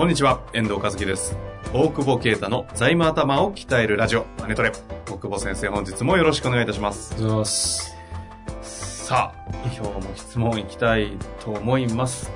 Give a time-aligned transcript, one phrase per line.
[0.00, 1.36] こんにちは、遠藤和樹です。
[1.74, 4.72] 大久保啓太の財務頭を鍛えるラジオ、マネトレ。
[5.10, 7.12] 大久保先生、本日もよろしくお願いいたします。
[7.12, 9.04] ありがとうございます。
[9.04, 12.30] さあ、今日も質問いきたいと思います。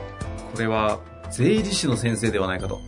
[0.52, 1.00] これは、
[1.30, 2.82] 税理士の先生ではないかと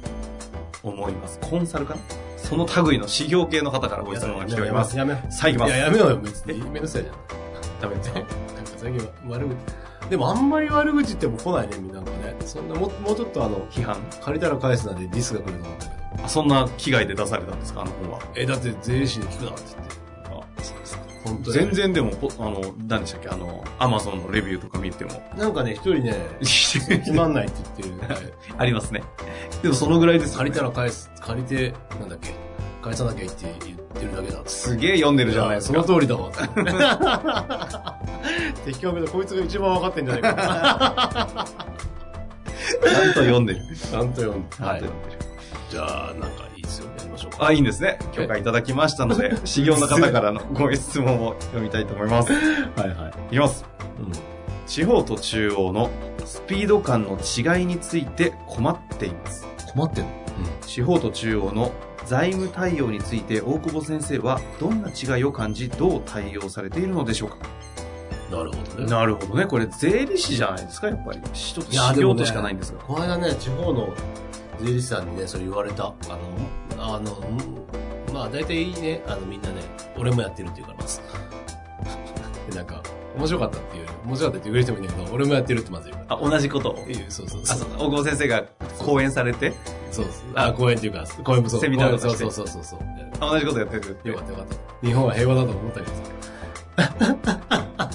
[0.83, 1.39] 思います。
[1.41, 2.01] コンサルかな？
[2.37, 4.95] その類の指標系の方からご質問が来ております。
[4.99, 5.33] やめよう。
[5.33, 5.71] さあ、いきます。
[5.71, 6.59] いや、やめようよ、別に。
[6.65, 7.17] めんどくさいじゃん。
[7.81, 8.19] ダメですか？
[8.21, 8.35] なんか
[8.77, 9.57] 最近は悪口。
[10.11, 12.37] でもあんまり悪口言っても来ないね、みんながね。
[12.45, 13.97] そんな、ももうちょっとあの、批判？
[14.23, 16.25] 借りたら返すなんでディスが来ると思うんだけど。
[16.25, 17.83] あそんな危害で出されたんですか？
[17.83, 18.21] あの本は。
[18.37, 19.95] え、だって税理士に聞くなって言って。
[20.61, 21.03] あ、そうですか。
[21.25, 21.57] 本当に。
[21.57, 21.73] 全。
[21.73, 23.29] 然でも、ポあの、何でしたっけ？
[23.31, 25.11] あの、アマゾンのレビューとか見ても。
[25.37, 26.15] なんかね、一人ね、
[27.05, 28.15] つまんないって言ってる。
[28.15, 29.03] は いありますね。
[29.63, 32.31] でもそのぐらいですよね借りたら返す、借りて、なんだっけ、
[32.87, 34.41] 返さなきゃいいって言ってるだけだ。
[34.47, 35.83] すげえ読んでるじゃないですか。
[35.83, 36.31] その通りだわ。
[38.65, 41.47] 的確で、こいつが一番分かってんじゃないかな。
[42.85, 43.61] ちゃんと読んでる。
[43.75, 44.57] ちゃんと読んで。
[44.57, 45.19] ちゃんと読んでる。
[45.69, 46.87] じゃあ、なんかいいですよ。
[46.97, 47.47] やりましょうか。
[47.47, 47.99] あ、いいんですね。
[48.13, 52.33] 許可いただきましたので、 修行の方からのご質問を読みたいと思います。
[52.33, 53.33] いはいはい。
[53.33, 53.65] きます。
[53.99, 54.13] うん。
[54.69, 55.91] 地方と中央の
[56.25, 59.45] スピード感の違いについて困っています。
[59.73, 60.11] 困ってんの？
[60.61, 61.73] 地方と中央の
[62.07, 67.37] 財務対応について大久保先生はどんな違いを感じ、どう対応されているのでしょうか？
[68.31, 68.91] なるほどね。
[68.91, 69.47] なるほどね。
[69.47, 71.21] これ税理士じゃないですか、やっぱり。
[71.33, 72.81] 一ついやでもね修行としかないんですが。
[72.81, 73.89] この間ね、地方の
[74.61, 75.85] 税理士さんにね、それ言われた。
[75.85, 75.93] あ
[76.77, 79.57] の、あの、うんまあ大体ね、あのみんなね、
[79.99, 81.03] 俺もやってるって言うからます。
[82.51, 82.83] で、 なんか、
[83.17, 86.77] 面白かったっていう、面白かったって言う人もいるんだけど、俺もやってるってまず言うかあ、同じこと
[87.09, 87.73] そうそうあ、そそうう。
[87.75, 88.45] 大久保先生が
[88.79, 89.53] 講演されて、
[89.91, 90.07] そう。
[90.35, 91.61] あ、公演っていうか、公演もそう。
[91.61, 92.81] セミナーそうそうそうそうそう。
[93.21, 93.97] あ同じことやってる。
[94.05, 94.87] よかったよかった。
[94.87, 97.91] 日本は平和だと思ったけどさ。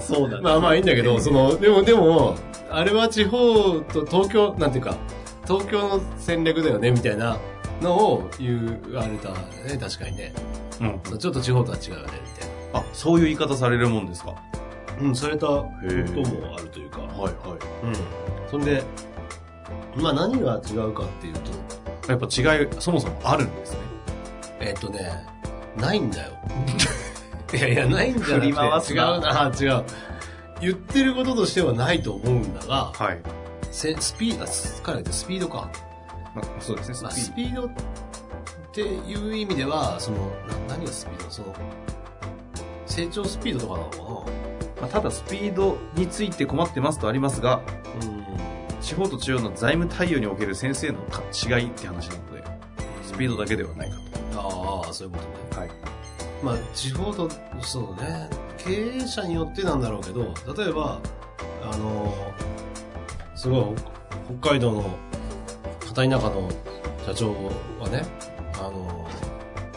[0.00, 0.42] そうだね。
[0.42, 2.36] まあまあいいんだけど、その、でもでも、
[2.70, 4.96] あれは地方と東京、なんていうか、
[5.46, 7.36] 東京の戦略だよね、みたいな
[7.80, 10.32] のを言われたね、確かにね。
[10.80, 11.18] うん。
[11.18, 12.08] ちょっと地方とは違うよね、み
[12.40, 14.34] たいあ、そういう言い方されるもんですか？
[15.00, 15.08] な。
[15.08, 17.00] うん、されたこへともあるというか。
[17.00, 17.32] はいはい。
[17.84, 17.94] うん。
[18.50, 18.82] そんで、
[19.96, 23.78] まあ何が違うかっていうと、やっぱ違い、そもそもあるんですね。
[24.60, 25.26] えっとね、
[25.76, 26.32] ないんだよ。
[27.54, 29.84] いやいや、ないんじゃなくて違うなな、違う。
[30.60, 33.20] 言ってることとしてはないと思うんだが、はい。
[33.70, 35.68] せスピード、あス彼ら言ってスピードか。
[36.34, 37.70] まあ、そうですね、まあ、ススピードっ
[38.72, 40.18] ていう意味では、その、
[40.68, 41.30] な何がスピード？
[41.30, 41.54] その、
[42.86, 44.30] 成長スピードとかなのか
[44.80, 47.60] まあ、ただスピードについて困ってますとありますが、
[48.00, 48.31] なうん。
[48.82, 52.44] 地方と中央の財務対応における先生のか違いって話なので、
[53.04, 53.96] スピードだけではないか
[54.36, 55.34] ああ、そういうことね。
[55.50, 55.60] と。
[55.60, 55.70] はい。
[56.42, 58.28] まあ、地方と、そうね、
[58.58, 61.00] 経営者によってなんだろうけど、例えば、
[61.70, 62.12] あの、
[63.36, 63.64] すごい、
[64.40, 64.90] 北海道の
[65.80, 66.50] 片田舎の
[67.06, 67.32] 社長
[67.78, 68.04] はね、
[68.54, 69.08] あの、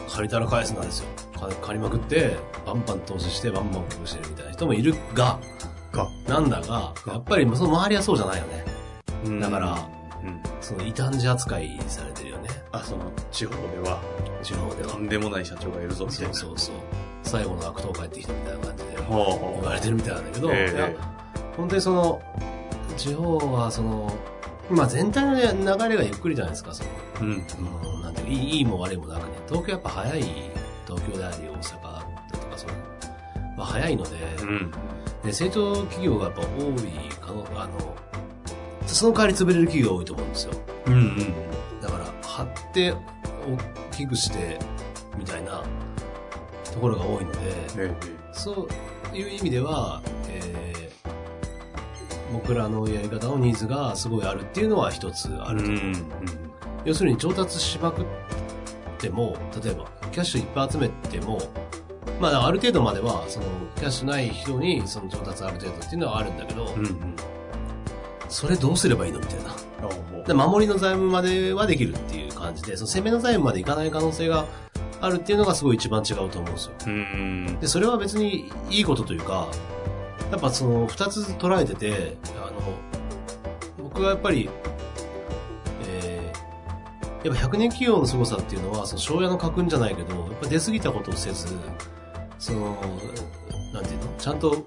[0.08, 1.08] 借りたら返すなんですよ。
[1.38, 5.38] 金借りまくって、バンバン投資して、バンバン寄付してるみたいな人もいるが、
[5.92, 8.75] が、なんだが、やっぱりその周りはそうじゃないよね。
[9.40, 9.88] だから
[10.22, 10.40] うん。
[10.60, 12.48] その異端児扱いされてるよね。
[12.72, 14.00] あ、その、地方では、
[14.42, 14.98] 地方ではと。
[14.98, 16.34] んでもない社長がいるぞ、みたそいうな。
[16.34, 16.74] そうそう。
[17.22, 20.90] 最後の悪党帰ってきたみたいな感じでほ言われてるみたいなんだけど、ええいや
[21.56, 22.22] 本当にその、
[22.96, 24.12] 地方はその、
[24.70, 27.46] まあ全体の流れがゆっくりじゃないですか、その、うん。
[27.94, 30.22] うん、なんていういいいいも悪いもなくね、東京やっぱ早い、
[30.86, 32.72] 東京であり大阪だとかその、
[33.56, 34.10] まあ早いので、
[34.42, 34.70] うん。
[35.24, 37.96] で成長企業がやっぱ多いかの、あの、
[38.94, 40.52] その代わり潰れる企業が多いと思うんですよ。
[40.86, 41.16] うんうん。
[41.80, 42.98] だから、張って大
[43.92, 44.58] きくして、
[45.18, 45.62] みたいな
[46.72, 47.38] ところが多いので、
[47.78, 47.96] え
[48.32, 48.68] そ
[49.12, 50.76] ういう意味では、えー
[52.32, 55.54] 僕らのやり方のニーズがすごいあるっていうのは一つあえ。
[55.54, 55.94] ると、ん。
[56.84, 58.04] 要するに調達しまくっ
[58.98, 61.38] ても、例えばキャッシュいっぱい集めても、
[62.20, 63.46] まあある程度までは、その
[63.76, 67.16] キャッシュない人にその調達ある程度っていうのはあるんだけど、うんうん。
[68.28, 69.20] それどうすればいいの？
[69.20, 69.54] みたいな。
[70.26, 74.46] で守りの財務まではできるっていう感じで、その攻めの財務までいかない可能性が
[75.00, 76.72] ああるっていうのがすごい一番違うと思うんですよ。
[76.86, 77.58] うん。
[77.60, 79.48] で、それは別にいいことというか、
[80.30, 84.48] やっぱその二つ捉えてて、あの、僕がやっぱり、
[85.86, 91.54] えー、やっぱ100年企業の凄さっていうのは、その庄屋の家訓じゃないけど、やっぱ出過ぎたことをせず、
[92.38, 92.76] その、
[93.72, 94.12] なんていうの？
[94.18, 94.66] ちゃんと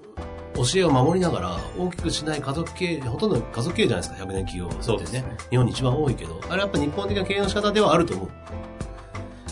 [0.64, 4.82] 教えを守りながら、大きくしない家族経営、ほとんど家族経営じゃないですか、100年企業ってね。
[4.82, 8.28] そうですね日本に一番多いけど、あれやっぱ日本的な経営の仕方ではあると思う。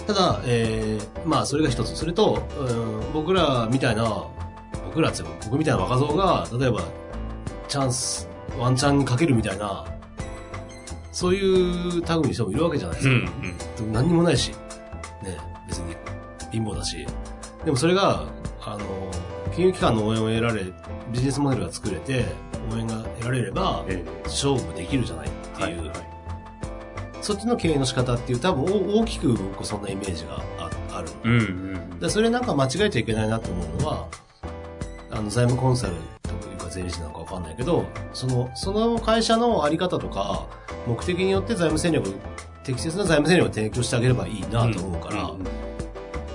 [0.06, 1.94] ただ、えー、まあそれが一つ。
[1.94, 4.26] それと、うん、僕らみたいな、
[4.86, 6.82] 僕らって僕みたいな若造が、例えば、
[7.68, 8.28] チャンス、
[8.58, 9.84] ワンチャンにかけるみたいな、
[11.12, 13.30] そういう類の人もいるわけじゃないですうか。
[13.82, 13.92] ん。
[13.92, 14.50] 何にもないし、
[15.22, 15.94] ね、別に
[16.52, 17.06] 貧乏だし。
[17.64, 18.24] でもそれが、
[18.62, 19.07] あの、
[19.58, 20.66] 金融機関の応援を得られ、
[21.10, 22.26] ビジネスモデルが作れて、
[22.72, 25.70] 応援が得られれば、え勝負できるじゃないってえ。
[25.70, 25.96] いう、はい。
[27.20, 31.08] そっちの経営の仕方っていう、多分お大きく僕そんなイメージがあある。
[31.24, 31.36] うんう
[31.96, 31.98] ん。
[31.98, 34.06] でそれなんか間違えちゃいけないなと思うのは、
[35.10, 40.46] あの、財務コンサルというか税理士なのかわかんないけど、その、その会社のあり方とか、
[40.86, 42.14] 目的によって財務戦略、
[42.62, 45.38] 適切な財務戦略を提供してあげればいいなと思うから、ん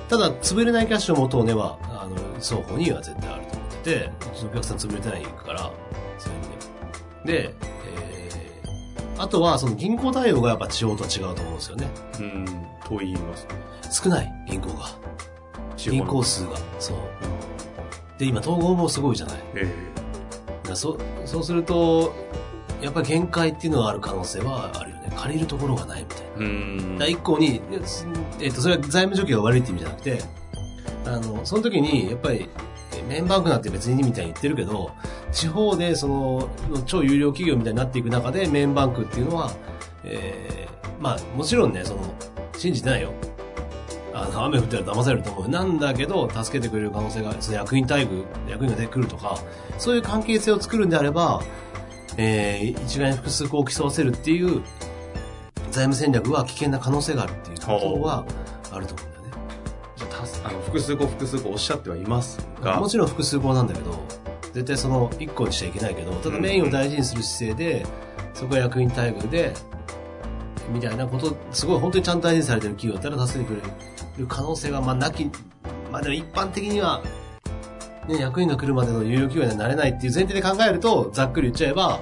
[0.10, 5.72] ただ、潰れないキャッシュを元をねは、あの、双方には絶対あると思ってて、うちのお客さん潰れてないから、
[6.18, 7.44] そういう意味で。
[7.50, 7.56] で、
[7.98, 11.88] えー、あとは、その銀行対応がやっぱ地方とは違うと思うんですよね。
[12.20, 12.46] うん。
[12.86, 14.04] と言いますと。
[14.04, 14.86] 少ない、銀行が。
[15.78, 16.58] 銀行数が。
[16.80, 16.98] そう。
[18.20, 19.36] で、今、統合もすごいじゃない。
[19.56, 22.14] えだからそそうすると、
[22.82, 25.12] やっぱり限界っていうのはある可能性はあるよね。
[25.16, 26.26] 借りるところがないみたいな。
[26.38, 26.98] えうん。
[26.98, 27.62] 第一項に、
[28.42, 30.22] えっと、それは財務状況が悪いって意味じゃなくて、
[31.06, 32.50] あの、その時に、やっぱり、
[33.08, 34.92] メンバンクなんて別にみたいに言ってるけど、
[35.32, 36.50] 地方でその、
[36.86, 39.52] 超有料企業みたいになっていく中で、メンバンクっていうのは、
[40.04, 42.02] えーまあ、もちろんね、その、
[42.58, 43.12] 信じてないよ。
[44.14, 45.50] あの、雨降ったら騙されると思う。
[45.50, 49.38] なんだけど、助けてくれる可能性が、その役員待遇、役員が出てくるとか、
[49.78, 51.42] そういう関係性を作るんであれば、
[52.18, 54.62] えー一概に複数項を競わせるっていう
[55.72, 58.26] 財務戦略は危険な可能性があるっていうとことは
[58.72, 59.13] あると思う
[60.74, 63.92] 複数個複数個おっしゃってはいますが、もちろん複数項なんだけど、
[64.54, 67.86] 絶対その一個にしちゃいけないけど、ただメインを大事にする姿勢で、
[68.34, 69.54] そこは役員待遇で、
[70.72, 73.62] みたいなこと、すごい本当にちゃんと大事にされてる企業だったら助けてく
[74.18, 74.28] れる。
[74.28, 75.30] 可能性が、まあなき、
[75.92, 77.04] まあでも一般的には、
[78.08, 82.00] ね、役員が来るまでの有料企業にはなれないっていう前提で考えると、ざっくり言っちゃえば、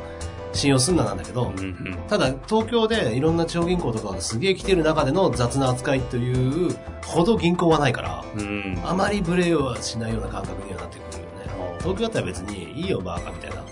[0.54, 1.98] 信用すんななんだけど、うんうん。
[2.08, 6.76] ただ東京でいろんな地方銀行とかがすげえ来てる中での雑な扱いという
[7.06, 8.80] ほど銀行はないから、うん。
[8.84, 11.26] あまりブレはしないような感覚にはなってくるよ
[11.70, 11.78] ね。
[11.80, 13.64] 東京だったら別にいいよバカみたいな。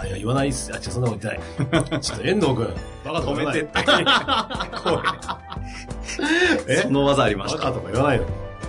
[0.00, 0.72] あ、いや言わないっす。
[0.72, 2.00] あ、違う、そんなこと言ってない。
[2.00, 2.74] ちょっと遠藤くん、
[3.04, 3.18] バカ。
[3.20, 3.84] 止めて って。
[6.82, 7.58] その技ありました。
[7.58, 8.24] バカとか言わないの。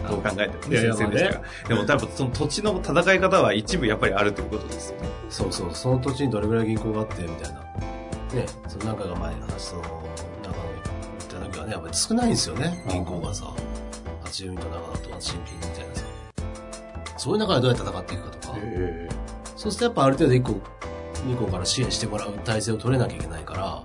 [0.07, 1.41] どう考えてもいやいや先生でしたが。
[1.67, 5.09] でも多分その土地の戦い方は一部やっぱりあるということですよね。
[5.29, 7.59] そうそう、その土地にどれぐらい銀行があって、みたいな。
[8.33, 10.01] ね、その中が前に話その、中の
[11.29, 13.53] 言った時はね、やっぱり少ないんですよね、銀行がさ。
[14.23, 16.03] 八十ミと長野と新金みたいなさ。
[17.17, 18.53] そういう中でどうやって戦っていくかとか。
[18.57, 19.09] え
[19.55, 20.51] そうするとやっぱある程度1個、
[21.27, 23.83] 2個から支援してもらう体制を取れなきゃいけないから、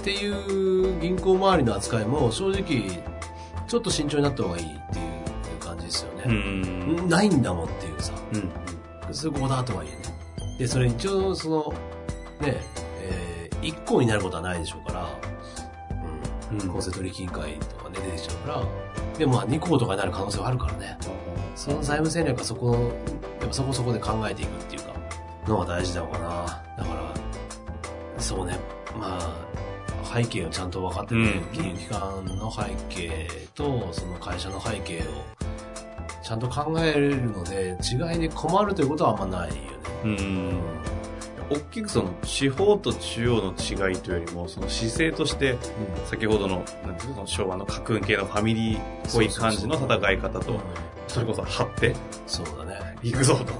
[0.00, 3.04] っていう銀行周りの扱いも正直、
[3.68, 5.11] ちょっと慎重になった方がいいっていう
[6.26, 6.34] ね。
[6.34, 7.08] ん。
[7.08, 8.50] ないんだもんっていうさ、うん。
[9.02, 10.58] 複数項だとはいえね。
[10.58, 11.74] で、それ一応その、
[12.40, 12.60] ね、
[13.00, 15.08] えー、1個になることはないでしょうから、
[16.50, 20.98] うん、うん公正取引委員会とかね、出てきちゃうから、でもまあ2個とかになる可能性はあるからね。
[21.54, 22.74] その財務戦略はそこ、
[23.40, 24.92] やっぱそこそこで考えていくっていうか、
[25.46, 26.26] のが大事なのかな。
[26.78, 27.14] だから、
[28.18, 28.58] そうね、
[28.98, 29.52] まあ、
[30.14, 35.02] 背景をちゃんと分かってて、うん金融機関の背景と、その会社の背景を
[35.40, 39.60] ちゃんと考えれるので、違いで困るということはあんまないよね。
[40.04, 40.60] うん。
[41.50, 45.58] 大きくその地方と中央の違いというよりも、その姿勢として、
[46.06, 50.60] 先ほどの、なんていうの、昭和の家訓系のファミリーっぽい感じの戦い方と、
[51.08, 51.94] それこそ張って
[52.26, 52.96] そうだね。
[53.02, 53.52] いくぞと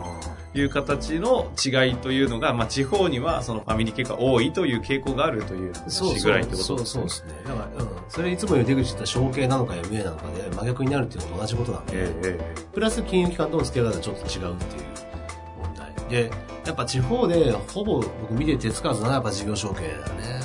[0.55, 7.33] いう形の違いというのが、まあ地方にはそのファミリー系が多いという傾向があるというそう話ぐらいってことですねそうですね。
[7.45, 7.89] だから、うん。
[8.09, 14.85] それいつも言う出口言った承継なのか MA なのかで真逆になるっていうのと同じことなんで、えええプラス金融機関との付き合い方はちょっと違うっていう
[15.63, 15.95] 問題。
[16.11, 16.31] で、
[16.67, 20.41] やっぱ地方でほぼ僕見て手つかずなやっぱ事業承継だよね。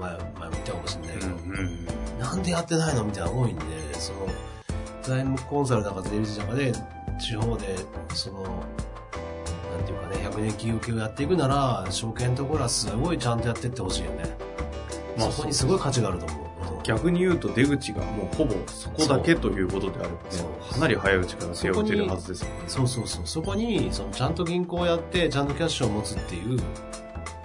[0.00, 3.62] まあ前、前も言ったかもしれないえけど、うんうんなんでやってないのみたいなの多いんで、
[3.94, 4.26] その、
[5.02, 6.72] 財務コンサルなんか税理士なんかで、
[7.20, 7.76] 地方で、
[8.14, 8.62] その、
[10.32, 14.36] なんていうかね、100年企業系をやっていくなら、証券のところはすごいちゃんとやってってほしいよね。
[15.18, 16.52] まあそこにすごい価値があると思う。
[16.84, 20.18] 逆に言うと出口がもうほぼそこだけということであればね
[20.72, 22.54] かなり早いうちから手を打てるはずですよね。
[22.66, 23.26] そうそうそう。
[23.26, 26.58] そこに、そのちゃんと銀行をやって、ちゃんとキャッシュを持つっていう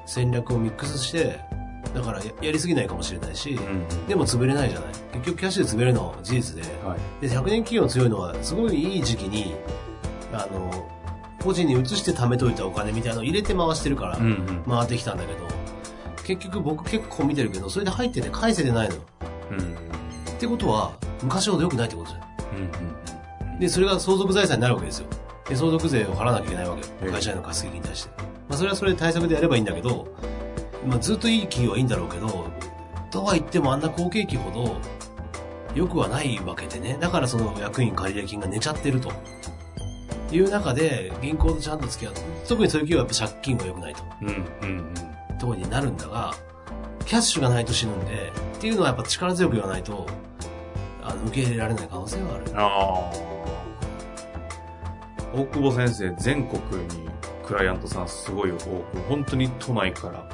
[0.06, 1.40] 戦略をミックスして、
[1.94, 4.90] だからややりすぎないかもしれないし、うんでも潰れないじゃない。
[5.14, 7.28] 結局キャッシュで潰れるのは事実で、はい。
[7.28, 9.56] で、100年企業強いのは、すごいいい時期に、
[10.34, 10.97] あの、
[11.48, 14.64] 個人に移して貯めといたお金みたいなのを入れて回してるから、うんうん。
[14.68, 15.40] 回ってきたんだけど、
[16.26, 18.96] 結局僕結構見てるけど、それで入ってて返せてないの。
[19.52, 19.78] うんうん
[20.38, 20.92] ってことは、
[21.24, 22.22] 昔ほど良くないってことじゃん。
[23.54, 25.08] うんで、それが相続財産になるわけですよ。
[25.50, 27.10] で、相続税を払わなきゃいけないわけ。
[27.10, 28.10] 会社への貸し金に対して。
[28.50, 30.14] まあ、それはそれで対策でやればいいんだけど、
[30.86, 32.52] まあ、ずっといい企業はいいんだろうけど、
[33.10, 34.76] とは言ってもあんな好景気ほど、
[35.74, 36.98] 良くはないわけでね。
[37.00, 39.12] だからその役員借入金が寝ちゃってると。
[40.36, 42.14] いう中で、銀行とちゃんと付き合う。
[42.48, 44.04] 特にそういう企業はやっぱ借金が良くないと。
[44.22, 44.28] うん
[44.62, 44.94] うん
[45.38, 46.34] ところになるんだが、
[47.06, 50.08] キャッシュがないと死ぬんで、っていうのはやっぱ力強く言わないと、
[51.04, 52.44] あの、受け入れられない可能性はある。
[52.56, 53.28] ああ。
[55.34, 57.10] 大久保先生、全国に
[57.46, 60.28] クライアントさんすごい多く、本当に都内から、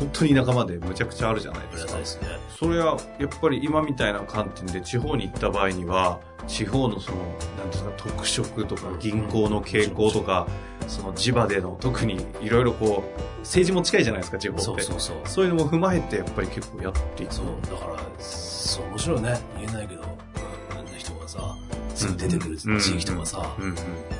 [0.00, 2.26] 本当に仲間でむちゃくちゃあるじゃないですか。
[2.26, 2.38] ね。
[2.58, 7.18] それは、やっぱり今みたいな観点で地方に行った場合には、地方のその、
[7.58, 10.48] なんですか、特色とか銀行の傾向とか、
[10.88, 14.64] その地場での特にいろいろこう、政治も近いじゃないですか、地方って。
[14.64, 15.16] そうそうそう。
[15.26, 17.34] そういうのも踏まえて、やっぱり結構やっていく。
[17.34, 19.40] そう、だから、そう、面白いね。
[19.58, 21.54] 言えないけど、あんな人がさ、
[21.94, 23.54] すぐ出てくるうん地域とかさ。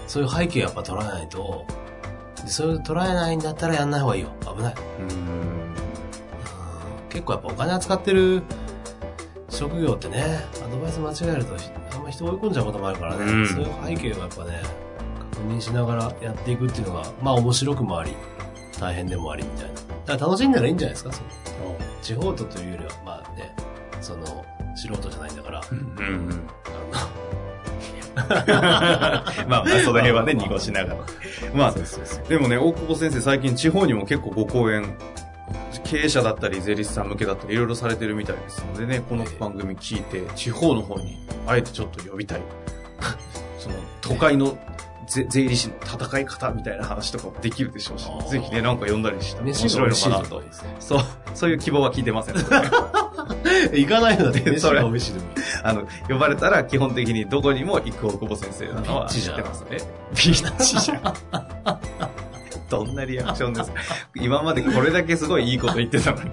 [0.06, 1.64] そういう背景やっぱ捉えないと、
[2.44, 4.30] でそれを捉えないんだったらやんない方がいいよ。
[4.56, 4.74] 危ない。
[5.00, 5.40] うん
[7.10, 8.42] 結構やっぱお金扱ってる
[9.48, 10.24] 職業ってね、
[10.64, 11.56] アドバイス間違えると、
[11.92, 14.62] あんま人追い込んじゃうこともあるからね、うんそういう背景をやっぱね、
[15.32, 18.12] 確認しながらやっていくっていうのが、まあ面白くもあり、
[18.78, 19.74] 大変でもありみたいな。
[19.74, 21.28] だから楽しんだらいいんじゃないですか、その
[22.00, 23.52] 地方とというよりは、まあね、
[24.00, 24.24] その、
[24.76, 26.48] 素人じゃないんだから、うんうん。
[26.66, 26.69] あ
[29.48, 31.00] まあまあ、その辺はね、まあ濁しながら。
[31.54, 31.74] まあ。
[32.28, 34.94] でもね、大久保先生、最近地方にも結構ご講演、
[35.84, 42.40] 経営者だったり、税理士さん向けだったり、いろいろされてるみたいですのでね、この番組聞いて、地方の方に、あえてちょっと呼びたい。
[43.58, 44.56] その、都会の
[45.10, 50.42] 税税理士の戦い方みたいな話とかもできるでしょうしぜひね、なんか呼んだりしたら面飯白いのかなと。
[50.78, 51.00] そう、
[51.34, 52.36] そういう希望は聞いてません。
[53.72, 55.26] 行かないのだって、飯それが美味しいでも。
[55.62, 59.78] あの、呼ばれたら基本的にどこにも行く大久保先生なのは知ってますね。
[60.14, 61.00] ピッチじゃん。
[62.70, 63.78] どんなリアクションですか
[64.14, 66.30] 今までこれだけすごいいいこと言ってたのに。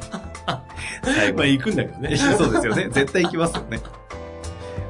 [1.04, 2.16] 最後まあ行くんだけどね。
[2.16, 2.90] そうですよね。
[2.92, 3.80] 絶対行きますよね。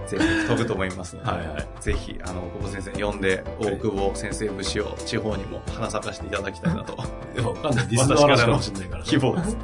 [0.08, 7.88] ぜひ飛ぶと思いますので、はいはいぜひ、あの、大久保先生呼んで、大久保先生節を地方にも花咲かせていただきたいなと、わかんない。
[7.92, 9.04] ディスの話かもしれないから。
[9.04, 9.58] 希望です。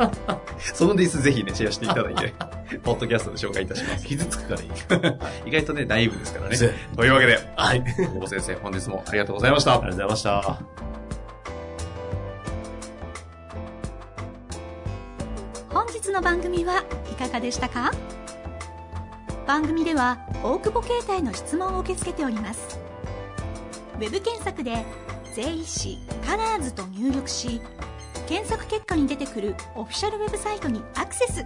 [0.74, 2.34] そのディスぜひね、シェアしていただいて、
[2.84, 4.05] ポッドキャストで紹介いたします。
[4.05, 4.70] 傷つくからいい。
[5.50, 6.58] 意外とね、ナイーブですからね。
[6.96, 7.84] というわけで、はい。
[7.84, 9.72] 久保先生、本日もありがとうございました。
[9.72, 10.60] がとうございました。
[15.70, 17.91] 本日の番組はいかがでしたか？
[19.48, 22.79] 番組では大久保携帯の質問を受け付けております
[23.96, 24.86] ウェブ検索で
[25.36, 27.62] 「税理士カラーズと入力し
[28.27, 31.46] 検索結果に出てくるオフィシャルウェブサイトにアクセス